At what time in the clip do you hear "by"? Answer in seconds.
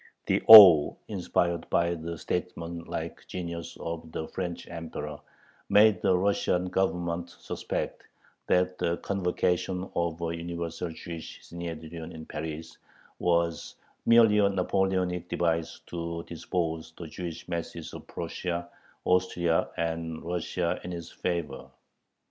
1.69-1.93